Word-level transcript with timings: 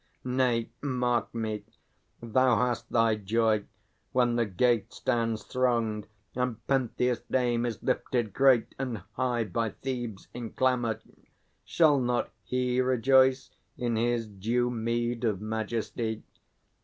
Nay, 0.23 0.71
mark 0.81 1.31
me! 1.35 1.63
Thou 2.23 2.55
hast 2.55 2.89
thy 2.91 3.13
joy, 3.15 3.65
when 4.13 4.35
the 4.35 4.47
Gate 4.47 4.91
Stands 4.91 5.43
thronged, 5.43 6.07
and 6.33 6.57
Pentheus' 6.65 7.21
name 7.29 7.67
is 7.67 7.83
lifted 7.83 8.33
great 8.33 8.73
And 8.79 9.03
high 9.15 9.43
by 9.43 9.69
Thebes 9.69 10.27
in 10.33 10.53
clamour; 10.53 10.99
shall 11.65 11.99
not 11.99 12.31
He 12.43 12.81
Rejoice 12.81 13.51
in 13.77 13.95
his 13.95 14.25
due 14.25 14.71
meed 14.71 15.23
of 15.23 15.39
majesty? 15.39 16.23